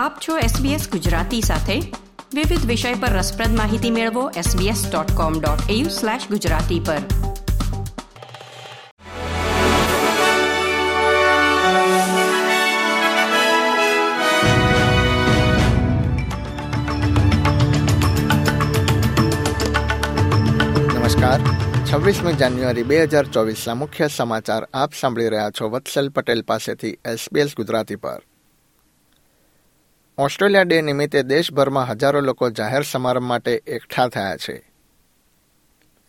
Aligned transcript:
આપ 0.00 0.18
છો 0.28 0.38
SBS 0.38 0.90
ગુજરાતી 0.90 1.40
સાથે. 1.40 1.80
વિવિધ 2.34 2.66
વિષય 2.66 2.94
પર 2.94 3.08
રસપ્રદ 3.08 3.56
માહિતી 3.56 3.90
મેળવો 3.90 4.30
sbs.com.au/gujarati 4.30 6.80
પર. 6.80 6.98
નમસ્કાર. 20.98 21.40
છવ્વીસમી 21.92 22.32
જાન્યુઆરી 22.32 22.82
બે 22.82 23.02
હજાર 23.02 23.26
ચોવીસના 23.26 23.74
મુખ્ય 23.74 24.08
સમાચાર 24.16 24.68
આપ 24.74 24.90
સાંભળી 25.00 25.28
રહ્યા 25.28 25.50
છો 25.50 25.70
વત્સલ 25.70 26.08
પટેલ 26.08 26.42
પાસેથી 26.42 26.88
એસબીએસ 26.88 27.48
ગુજરાતી 27.56 27.96
પર. 27.96 28.22
ઓસ્ટ્રેલિયા 30.20 30.62
ડે 30.62 30.80
નિમિત્તે 30.80 31.22
દેશભરમાં 31.22 31.86
હજારો 31.86 32.20
લોકો 32.20 32.50
જાહેર 32.50 32.82
સમારંભ 32.82 33.24
માટે 33.24 33.62
એકઠા 33.66 34.08
થયા 34.08 34.36
છે. 34.36 34.72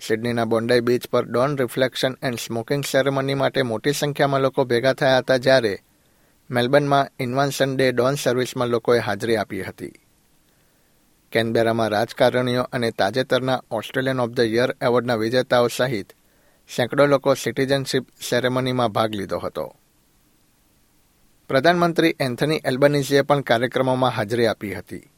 સિડનીના 0.08 0.46
બોન્ડાઈ 0.46 0.80
બીચ 0.80 1.08
પર 1.08 1.26
dawn 1.26 1.58
reflection 1.58 2.18
and 2.24 2.36
smoking 2.36 2.86
ceremony 2.86 3.34
માટે 3.34 3.62
મોટી 3.62 3.92
સંખ્યામાં 3.92 4.42
લોકો 4.42 4.66
ભેગા 4.66 4.94
થયા 4.94 5.18
હતા 5.18 5.38
જ્યારે 5.38 5.80
મેલબર્નમાં 6.52 7.08
ઇન્વાન્સન 7.20 7.78
ડે 7.78 7.92
ડોન 7.92 8.16
સર્વિસમાં 8.16 8.68
લોકોએ 8.68 9.00
હાજરી 9.00 9.36
આપી 9.36 9.62
હતી. 9.62 9.94
કેનબેરામાં 11.32 11.88
રાજકારણીઓ 11.88 12.64
અને 12.64 12.92
તાજેતરના 12.92 13.64
ઓસ્ટ્રેલિયન 13.72 14.20
ઓફ 14.20 14.30
ધ 14.30 14.40
યર 14.40 14.76
એવોર્ડના 14.82 15.16
વિજેતાઓ 15.16 15.68
સહિત 15.68 16.14
સેંકડો 16.76 17.06
લોકો 17.06 17.34
સિટીઝનશીપ 17.34 18.06
સેરેમનીમાં 18.30 18.90
ભાગ 18.90 19.16
લીધો 19.16 19.38
હતો. 19.38 19.76
પ્રધાનમંત્રી 21.52 22.16
એન્થની 22.20 22.62
એલ્બનીઝીએ 22.66 23.22
પણ 23.22 23.42
કાર્યક્રમોમાં 23.42 24.12
હાજરી 24.12 24.48
આપી 24.48 24.74
હતી. 24.74 25.12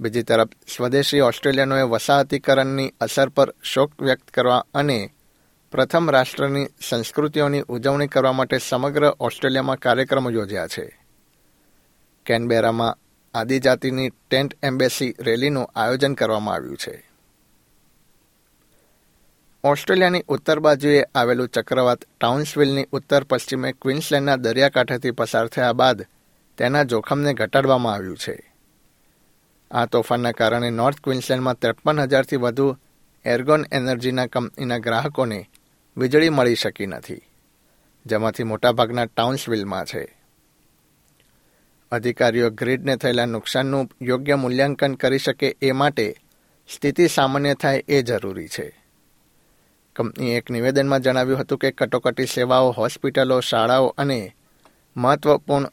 બીજી 0.00 0.22
તરફ, 0.22 0.48
સ્વદેશી 0.76 1.20
ઓસ્ટ્રેલિયનોએ 1.20 1.82
વસાહતીકરણની 1.82 2.92
અસર 3.00 3.28
પર 3.28 3.54
શોક 3.62 4.02
વ્યક્ત 4.02 4.30
કરવા 4.30 4.66
અને 4.74 5.10
પ્રથમ 5.72 6.10
રાષ્ટ્રની 6.10 6.66
સંસ્કૃતિઓની 6.88 7.62
ઉજવણી 7.68 8.06
કરવા 8.06 8.32
માટે 8.32 8.58
સમગ્ર 8.58 9.04
ઓસ્ટ્રેલિયામાં 9.04 9.76
કાર્યક્રમો 9.76 10.30
યોજ્યા 10.30 10.66
છે. 10.66 11.04
કેનબેરામાં 12.26 12.98
આદિજાતિની 13.34 14.10
ટેન્ટ 14.10 14.58
એમ્બેસી 14.62 15.14
રેલીનું 15.20 15.70
આયોજન 15.76 16.14
કરવામાં 16.14 16.54
આવ્યું 16.54 16.76
છે. 16.76 17.11
ઓસ્ટ્રેલિયાની 19.64 20.24
ઉત્તર 20.28 20.58
બાજુએ 20.58 21.04
આવેલું 21.14 21.48
ચક્રવાત 21.48 22.04
ટાઉન્સવિલની 22.20 22.86
ઉત્તર 22.92 23.24
પશ્ચિમે 23.24 23.72
ક્વિન્સલેન્ડના 23.72 24.36
દરિયાકાંઠેથી 24.36 25.10
પસાર 25.10 25.46
થયા 25.46 25.72
બાદ 25.72 26.06
તેના 26.58 26.82
જોખમને 26.82 27.34
ઘટાડવામાં 27.34 27.94
આવ્યું 27.94 28.16
છે. 28.16 28.52
આ 29.70 29.86
તોફાનના 29.86 30.32
કારણે 30.32 30.70
નોર્થ 30.70 31.00
ક્વિન્સલેન્ડમાં 31.00 31.58
ત્રેપન 31.58 32.00
હજારથી 32.00 32.36
વધુ 32.36 32.76
એર્ગોન 33.24 33.66
એનર્જીના 33.72 34.26
કંપનીના 34.26 34.78
ગ્રાહકોને 34.78 35.50
વીજળી 35.96 36.28
મળી 36.28 36.54
શકી 36.54 36.86
નથી, 36.86 37.22
જેમાંથી 38.06 38.42
મોટાભાગના 38.42 39.04
ટાઉન્સવિલમાં 39.04 39.84
છે. 39.84 40.18
અધિકારીઓ 41.92 42.50
ગ્રીડને 42.50 42.96
થયેલા 42.96 43.26
નુકસાનનું 43.26 43.90
યોગ્ય 44.02 44.34
મૂલ્યાંકન 44.34 44.94
કરી 44.94 45.18
શકે 45.18 45.56
એ 45.62 45.72
માટે 45.72 46.16
સ્થિતિ 46.74 47.08
સામાન્ય 47.08 47.54
થાય 47.54 47.84
એ 47.88 48.02
જરૂરી 48.02 48.48
છે. 48.48 48.81
કંપનીએ 49.96 50.36
એક 50.36 50.50
નિવેદનમાં 50.50 51.00
જણાવ્યું 51.00 51.40
હતું 51.40 51.58
કે 51.58 51.70
કટોકટી 51.70 52.26
સેવાઓ, 52.26 52.70
હોસ્પિટલો, 52.70 53.40
શાળાઓ 53.40 53.86
અને 53.98 54.36
મહત્વપૂર્ણ 54.96 55.66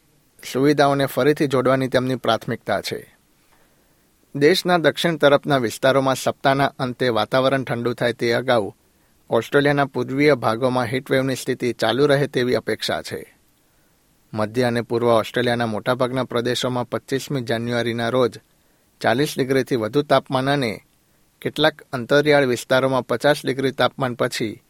સુવિધાઓને 0.51 1.05
ફરીથી 1.05 1.47
જોડવાની 1.47 1.87
તેમની 1.87 2.15
પ્રાથમિકતા 2.15 2.81
છે. 2.81 3.15
દેશના 4.35 4.77
દક્ષિણ 4.77 5.15
તરફના 5.15 5.57
વિસ્તારોમાં 5.57 6.15
સપ્તાહના 6.15 6.73
અંતે 6.79 7.09
વાતાવરણ 7.09 7.63
ઠંડુ 7.63 7.93
થાય 7.93 8.13
તે 8.13 8.33
અગાઉ 8.33 8.71
ઓસ્ટ્રેલિયાના 9.29 9.85
પૂર્વીય 9.85 10.35
ભાગોમાં 10.35 10.85
હીટવેવની 10.85 11.35
સ્થિતિ 11.35 11.73
ચાલુ 11.73 12.05
રહે 12.05 12.27
તેવી 12.27 12.55
અપેક્ષા 12.55 13.01
છે. 13.01 13.37
મધ્ય 14.33 14.63
અને 14.63 14.81
પૂર્વ 14.81 15.07
ઓસ્ટ્રેલિયાના 15.07 15.65
મોટાભાગના 15.65 16.23
પ્રદેશોમાં 16.23 16.89
પચીસમી 16.89 17.41
જાન્યુઆરીના 17.41 18.09
રોજ 18.09 18.39
ચાલીસ 19.01 19.33
ડિગ્રીથી 19.37 19.75
વધુ 19.75 20.01
તાપમાન 20.01 20.49
અને 20.49 20.81
કેટલાક 21.41 21.81
અંતરિયાળ 21.93 22.47
વિસ્તારોમાં 22.47 23.05
પચાસ 23.05 23.41
ડિગ્રી 23.43 23.71
તાપમાન 23.71 24.15
પછી, 24.15 24.61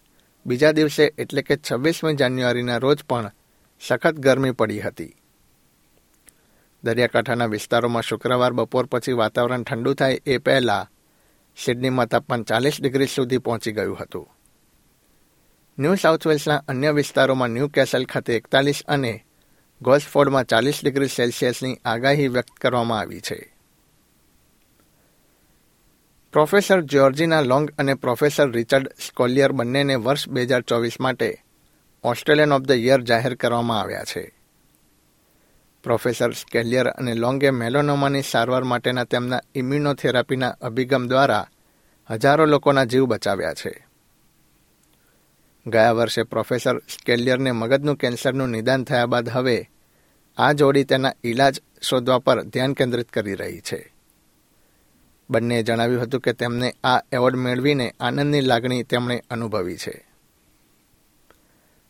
બીજા 0.45 0.71
દિવસે 0.71 1.05
એટલે 1.17 1.41
કે 1.41 1.57
છવ્વીસમી 1.57 2.15
જાન્યુઆરીના 2.15 2.79
રોજ 2.79 2.99
પણ 3.07 3.31
સખત 3.81 4.15
ગરમી 4.19 4.51
પડી 4.51 4.79
હતી. 4.79 5.13
દરિયાકાંઠાના 6.83 7.47
વિસ્તારોમાં 7.47 8.03
શુક્રવાર 8.03 8.53
બપોર 8.53 8.87
પછી 8.87 9.13
વાતાવરણ 9.13 9.63
ઠંડુ 9.63 9.93
થાય 9.95 10.17
એ 10.25 10.39
પહેલા 10.39 10.85
સિડનીમાં 11.57 12.09
તાપમાન 12.09 12.45
ચાલીસ 12.45 12.81
ડિગ્રી 12.81 13.07
સુધી 13.07 13.39
પહોંચી 13.39 13.73
ગયું 13.73 13.97
હતું. 13.97 14.27
ન્યૂ 15.77 15.95
સાઉથ 15.95 16.27
વેલ્સના 16.27 16.63
અન્ય 16.67 16.95
વિસ્તારોમાં 16.95 17.53
ન્યૂ 17.53 17.69
કેસલ 17.69 18.05
ખાતે 18.05 18.35
એકતાલીસ 18.35 18.83
અને 18.87 19.13
ગોલ્સફોર્ડમાં 19.81 20.45
ચાલીસ 20.45 20.81
ડિગ્રી 20.81 21.09
સેલ્સિયસની 21.09 21.79
આગાહી 21.85 22.27
વ્યક્ત 22.27 22.53
કરવામાં 22.61 22.99
આવી 22.99 23.21
છે. 23.21 23.39
પ્રોફેસર 26.33 26.81
જ્યોર્જિના 26.81 27.41
લોંગ 27.41 27.71
અને 27.77 27.93
પ્રોફેસર 27.93 28.51
રિચર્ડ 28.51 28.87
સ્કોલિયર 28.87 29.51
બંનેને 29.51 29.95
વર્ષ 29.95 30.29
બે 30.29 30.41
હજાર 30.43 30.61
ચોવીસ 30.61 30.99
માટે 30.99 31.43
ઓસ્ટ્રેલિયન 32.03 32.51
ઓફ 32.51 32.61
ધ 32.61 32.71
યર 32.71 33.01
જાહેર 33.01 33.35
કરવામાં 33.35 33.81
આવ્યા 33.81 34.03
છે. 34.03 34.39
પ્રોફેસર 35.83 36.31
સ્કેલિયર 36.31 36.87
અને 36.87 37.13
લોંગે 37.13 37.49
મેલોનોમાની 37.49 38.21
સારવાર 38.21 38.63
માટેના 38.63 39.03
તેમના 39.03 39.41
ઇમ્યુનોથેરાપીના 39.55 40.49
અભિગમ 40.49 41.07
દ્વારા 41.07 41.47
હજારો 42.09 42.45
લોકોના 42.45 42.83
જીવ 42.83 43.05
બચાવ્યા 43.05 43.53
છે. 43.53 43.87
ગયા 45.67 45.91
વર્ષે 45.91 46.23
પ્રોફેસર 46.23 46.77
સ્કેલિયરને 46.77 47.51
મગજનું 47.51 47.95
કેન્સરનું 47.95 48.49
નિદાન 48.49 48.83
થયા 48.83 49.05
બાદ 49.05 49.29
હવે 49.29 49.69
આ 50.37 50.51
જોડી 50.51 50.83
તેના 50.83 51.13
ઇલાજ 51.23 51.61
શોધવા 51.81 52.19
પર 52.19 52.43
ધ્યાન 52.43 52.73
કેન્દ્રિત 52.73 53.09
કરી 53.09 53.33
રહી 53.33 53.59
છે. 53.59 53.98
બંનેએ 55.29 55.63
જણાવ્યું 55.63 56.01
હતું 56.01 56.21
કે 56.21 56.33
તેમને 56.33 56.73
આ 56.83 57.01
એવોર્ડ 57.11 57.35
મેળવીને 57.35 57.93
આનંદની 57.99 58.41
લાગણી 58.41 58.83
તેમણે 58.83 59.23
અનુભવી 59.29 59.77
છે. 59.77 60.05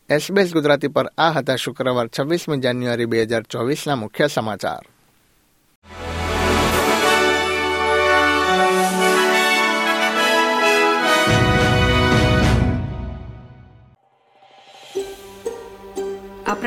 એસબીએસ 0.08 0.52
ગુજરાતી 0.52 0.88
પર 0.88 1.06
આ 1.18 1.30
હતા 1.30 1.56
શુક્રવાર 1.56 2.08
છવ્વીસમી 2.18 2.58
જાન્યુઆરી 2.58 3.04
બે 3.04 3.22
હજાર 3.22 3.42
ચોવીસના 3.42 3.96
મુખ્ય 3.96 4.26
સમાચાર. 4.26 4.99